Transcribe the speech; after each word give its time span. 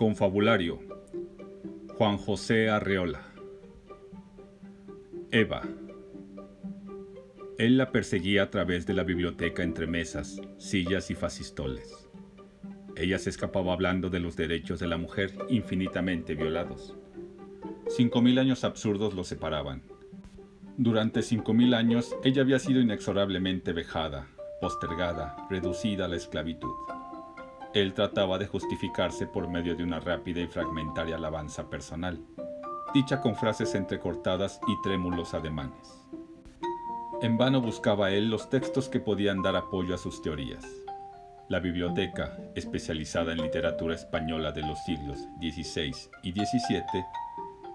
Confabulario 0.00 0.78
Juan 1.98 2.16
José 2.16 2.70
Arreola 2.70 3.20
Eva 5.30 5.60
Él 7.58 7.76
la 7.76 7.92
perseguía 7.92 8.44
a 8.44 8.50
través 8.50 8.86
de 8.86 8.94
la 8.94 9.02
biblioteca 9.02 9.62
entre 9.62 9.86
mesas, 9.86 10.40
sillas 10.56 11.10
y 11.10 11.14
fascistoles. 11.14 12.08
Ella 12.96 13.18
se 13.18 13.28
escapaba 13.28 13.74
hablando 13.74 14.08
de 14.08 14.20
los 14.20 14.36
derechos 14.36 14.80
de 14.80 14.86
la 14.86 14.96
mujer 14.96 15.34
infinitamente 15.50 16.34
violados. 16.34 16.96
Cinco 17.86 18.22
mil 18.22 18.38
años 18.38 18.64
absurdos 18.64 19.12
los 19.12 19.28
separaban. 19.28 19.82
Durante 20.78 21.20
cinco 21.20 21.52
mil 21.52 21.74
años 21.74 22.16
ella 22.24 22.40
había 22.40 22.58
sido 22.58 22.80
inexorablemente 22.80 23.74
vejada, 23.74 24.30
postergada, 24.62 25.36
reducida 25.50 26.06
a 26.06 26.08
la 26.08 26.16
esclavitud. 26.16 26.72
Él 27.72 27.94
trataba 27.94 28.36
de 28.38 28.48
justificarse 28.48 29.26
por 29.26 29.48
medio 29.48 29.76
de 29.76 29.84
una 29.84 30.00
rápida 30.00 30.40
y 30.40 30.48
fragmentaria 30.48 31.16
alabanza 31.16 31.70
personal, 31.70 32.20
dicha 32.92 33.20
con 33.20 33.36
frases 33.36 33.76
entrecortadas 33.76 34.60
y 34.66 34.80
trémulos 34.82 35.34
ademanes. 35.34 36.00
En 37.22 37.38
vano 37.38 37.60
buscaba 37.60 38.10
él 38.10 38.28
los 38.28 38.50
textos 38.50 38.88
que 38.88 38.98
podían 38.98 39.42
dar 39.42 39.54
apoyo 39.54 39.94
a 39.94 39.98
sus 39.98 40.20
teorías. 40.20 40.64
La 41.48 41.60
biblioteca, 41.60 42.36
especializada 42.56 43.32
en 43.32 43.42
literatura 43.42 43.94
española 43.94 44.50
de 44.50 44.62
los 44.62 44.82
siglos 44.84 45.18
XVI 45.40 45.94
y 46.22 46.32
XVII, 46.32 47.04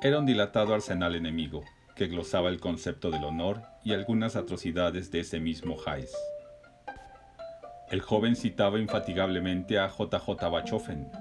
era 0.02 0.20
un 0.20 0.26
dilatado 0.26 0.74
arsenal 0.74 1.16
enemigo 1.16 1.64
que 1.96 2.08
glosaba 2.08 2.50
el 2.50 2.60
concepto 2.60 3.12
del 3.12 3.24
honor 3.24 3.62
y 3.84 3.94
algunas 3.94 4.36
atrocidades 4.36 5.10
de 5.12 5.22
ese 5.22 5.40
mismo 5.40 5.78
Hayes. 5.86 6.14
El 7.92 8.02
joven 8.02 8.36
citaba 8.36 8.80
infatigablemente 8.80 9.78
a 9.78 9.90
J.J. 9.90 10.50
Bachofen, 10.50 11.12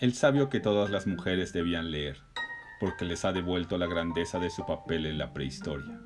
el 0.00 0.14
sabio 0.14 0.48
que 0.48 0.58
todas 0.58 0.88
las 0.90 1.06
mujeres 1.06 1.52
debían 1.52 1.90
leer, 1.90 2.16
porque 2.80 3.04
les 3.04 3.26
ha 3.26 3.32
devuelto 3.32 3.76
la 3.76 3.86
grandeza 3.86 4.38
de 4.38 4.48
su 4.48 4.64
papel 4.64 5.04
en 5.04 5.18
la 5.18 5.34
prehistoria. 5.34 6.00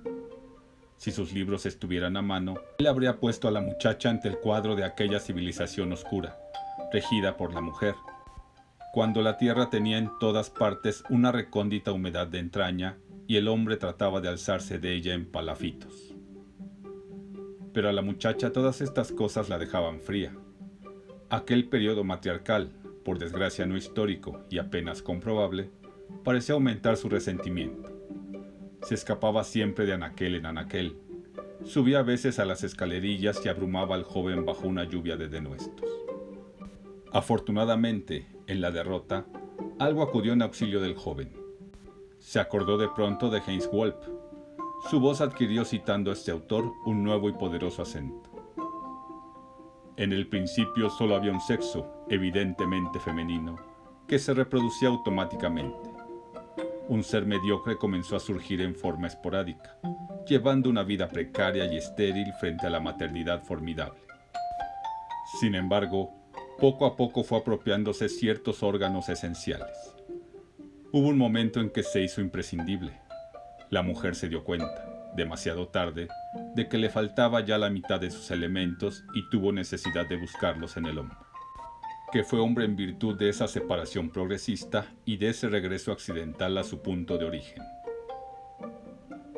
Si 0.96 1.12
sus 1.12 1.32
libros 1.32 1.66
estuvieran 1.66 2.16
a 2.16 2.22
mano, 2.22 2.54
él 2.78 2.88
habría 2.88 3.20
puesto 3.20 3.46
a 3.46 3.52
la 3.52 3.60
muchacha 3.60 4.10
ante 4.10 4.26
el 4.26 4.38
cuadro 4.38 4.74
de 4.74 4.84
aquella 4.84 5.20
civilización 5.20 5.92
oscura, 5.92 6.36
regida 6.92 7.36
por 7.36 7.54
la 7.54 7.60
mujer, 7.60 7.94
cuando 8.92 9.22
la 9.22 9.36
tierra 9.36 9.70
tenía 9.70 9.98
en 9.98 10.10
todas 10.18 10.50
partes 10.50 11.04
una 11.10 11.30
recóndita 11.30 11.92
humedad 11.92 12.26
de 12.26 12.40
entraña 12.40 12.98
y 13.28 13.36
el 13.36 13.46
hombre 13.46 13.76
trataba 13.76 14.20
de 14.20 14.30
alzarse 14.30 14.80
de 14.80 14.94
ella 14.94 15.14
en 15.14 15.30
palafitos 15.30 16.12
pero 17.72 17.88
a 17.88 17.92
la 17.92 18.02
muchacha 18.02 18.52
todas 18.52 18.80
estas 18.80 19.12
cosas 19.12 19.48
la 19.48 19.58
dejaban 19.58 20.00
fría. 20.00 20.34
Aquel 21.30 21.68
periodo 21.68 22.04
matriarcal, 22.04 22.72
por 23.04 23.18
desgracia 23.18 23.66
no 23.66 23.76
histórico 23.76 24.40
y 24.50 24.58
apenas 24.58 25.02
comprobable, 25.02 25.70
parecía 26.24 26.54
aumentar 26.54 26.96
su 26.96 27.08
resentimiento. 27.08 27.90
Se 28.82 28.94
escapaba 28.94 29.44
siempre 29.44 29.86
de 29.86 29.94
anaquel 29.94 30.34
en 30.34 30.46
anaquel, 30.46 30.96
subía 31.64 32.00
a 32.00 32.02
veces 32.02 32.38
a 32.38 32.44
las 32.44 32.64
escalerillas 32.64 33.44
y 33.44 33.48
abrumaba 33.48 33.94
al 33.94 34.02
joven 34.02 34.44
bajo 34.44 34.66
una 34.66 34.84
lluvia 34.84 35.16
de 35.16 35.28
denuestos. 35.28 35.88
Afortunadamente, 37.12 38.26
en 38.46 38.60
la 38.60 38.70
derrota, 38.70 39.26
algo 39.78 40.02
acudió 40.02 40.32
en 40.32 40.42
auxilio 40.42 40.80
del 40.80 40.94
joven. 40.94 41.32
Se 42.18 42.40
acordó 42.40 42.78
de 42.78 42.88
pronto 42.88 43.30
de 43.30 43.40
Heinz 43.46 43.70
Wolf, 43.70 43.96
su 44.90 45.00
voz 45.00 45.20
adquirió 45.20 45.64
citando 45.64 46.10
a 46.10 46.14
este 46.14 46.30
autor 46.30 46.72
un 46.84 47.02
nuevo 47.02 47.28
y 47.28 47.32
poderoso 47.32 47.82
acento. 47.82 48.30
En 49.96 50.12
el 50.12 50.28
principio 50.28 50.90
solo 50.90 51.14
había 51.14 51.32
un 51.32 51.40
sexo, 51.40 52.04
evidentemente 52.08 52.98
femenino, 52.98 53.56
que 54.08 54.18
se 54.18 54.34
reproducía 54.34 54.88
automáticamente. 54.88 55.90
Un 56.88 57.04
ser 57.04 57.24
mediocre 57.26 57.76
comenzó 57.76 58.16
a 58.16 58.20
surgir 58.20 58.60
en 58.60 58.74
forma 58.74 59.06
esporádica, 59.06 59.78
llevando 60.26 60.68
una 60.68 60.82
vida 60.82 61.08
precaria 61.08 61.64
y 61.72 61.76
estéril 61.76 62.32
frente 62.40 62.66
a 62.66 62.70
la 62.70 62.80
maternidad 62.80 63.42
formidable. 63.44 64.00
Sin 65.40 65.54
embargo, 65.54 66.10
poco 66.58 66.86
a 66.86 66.96
poco 66.96 67.22
fue 67.22 67.38
apropiándose 67.38 68.08
ciertos 68.08 68.62
órganos 68.62 69.08
esenciales. 69.08 69.94
Hubo 70.90 71.08
un 71.08 71.16
momento 71.16 71.60
en 71.60 71.70
que 71.70 71.82
se 71.82 72.02
hizo 72.02 72.20
imprescindible, 72.20 73.00
la 73.72 73.80
mujer 73.80 74.14
se 74.14 74.28
dio 74.28 74.44
cuenta, 74.44 74.84
demasiado 75.16 75.66
tarde, 75.66 76.08
de 76.54 76.68
que 76.68 76.76
le 76.76 76.90
faltaba 76.90 77.40
ya 77.40 77.56
la 77.56 77.70
mitad 77.70 77.98
de 77.98 78.10
sus 78.10 78.30
elementos 78.30 79.02
y 79.14 79.26
tuvo 79.30 79.50
necesidad 79.50 80.06
de 80.06 80.20
buscarlos 80.20 80.76
en 80.76 80.84
el 80.84 80.98
hombre. 80.98 81.16
Que 82.12 82.22
fue 82.22 82.38
hombre 82.38 82.66
en 82.66 82.76
virtud 82.76 83.16
de 83.16 83.30
esa 83.30 83.48
separación 83.48 84.10
progresista 84.10 84.92
y 85.06 85.16
de 85.16 85.30
ese 85.30 85.48
regreso 85.48 85.90
accidental 85.90 86.58
a 86.58 86.64
su 86.64 86.82
punto 86.82 87.16
de 87.16 87.24
origen. 87.24 87.62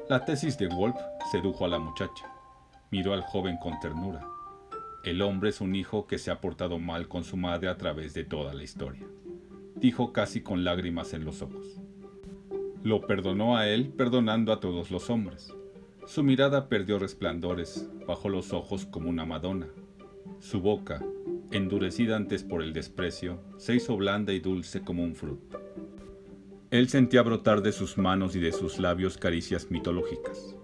La 0.09 0.25
tesis 0.25 0.59
de 0.59 0.67
Wolf 0.67 0.97
sedujo 1.31 1.65
a 1.65 1.69
la 1.69 1.79
muchacha. 1.79 2.27
Miró 2.91 3.13
al 3.13 3.23
joven 3.23 3.57
con 3.59 3.79
ternura. 3.79 4.27
El 5.05 5.23
hombre 5.23 5.51
es 5.51 5.61
un 5.61 5.77
hijo 5.77 6.09
que 6.09 6.19
se 6.19 6.33
ha 6.33 6.41
portado 6.41 6.81
mal 6.81 7.07
con 7.07 7.23
su 7.23 7.37
madre 7.37 7.69
a 7.69 7.77
través 7.77 8.15
de 8.15 8.25
toda 8.25 8.53
la 8.53 8.65
historia, 8.65 9.07
dijo 9.77 10.13
casi 10.13 10.43
con 10.43 10.65
lágrimas 10.65 11.13
en 11.13 11.25
los 11.25 11.41
ojos. 11.41 11.81
Lo 12.85 13.01
perdonó 13.07 13.57
a 13.57 13.67
él, 13.67 13.95
perdonando 13.97 14.53
a 14.53 14.61
todos 14.61 14.91
los 14.91 15.09
hombres. 15.09 15.55
Su 16.05 16.23
mirada 16.23 16.69
perdió 16.69 16.99
resplandores, 16.99 17.89
bajo 18.07 18.29
los 18.29 18.53
ojos 18.53 18.85
como 18.85 19.09
una 19.09 19.25
Madonna. 19.25 19.69
Su 20.39 20.61
boca, 20.61 21.03
endurecida 21.51 22.15
antes 22.15 22.45
por 22.45 22.63
el 22.63 22.75
desprecio, 22.75 23.41
se 23.57 23.75
hizo 23.75 23.97
blanda 23.97 24.35
y 24.35 24.41
dulce 24.41 24.83
como 24.83 25.03
un 25.03 25.15
fruto. 25.15 25.59
Él 26.71 26.91
sentía 26.91 27.23
brotar 27.23 27.63
de 27.63 27.73
sus 27.73 27.97
manos 27.97 28.37
y 28.37 28.41
de 28.41 28.53
sus 28.53 28.79
labios 28.79 29.17
caricias 29.17 29.71
mitológicas. 29.71 30.55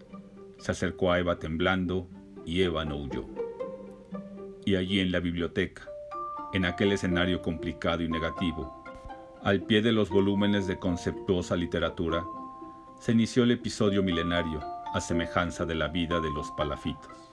Se 0.59 0.73
acercó 0.73 1.13
a 1.13 1.21
Eva 1.21 1.39
temblando 1.39 2.07
y 2.45 2.61
Eva 2.61 2.85
no 2.85 2.99
huyó. 2.99 3.25
Y 4.67 4.75
allí 4.75 5.01
en 5.01 5.11
la 5.11 5.21
biblioteca, 5.21 5.89
en 6.53 6.67
aquel 6.67 6.93
escenario 6.93 7.41
complicado 7.41 8.03
y 8.03 8.11
negativo, 8.11 8.80
al 9.43 9.63
pie 9.63 9.81
de 9.81 9.93
los 9.93 10.11
volúmenes 10.11 10.67
de 10.67 10.79
conceptuosa 10.79 11.57
literatura, 11.57 12.25
se 12.99 13.13
inició 13.13 13.45
el 13.45 13.53
episodio 13.53 14.03
milenario 14.03 14.61
a 14.93 15.01
semejanza 15.01 15.65
de 15.65 15.75
la 15.75 15.89
vida 15.89 16.21
de 16.21 16.31
los 16.31 16.51
palafitos. 16.51 17.30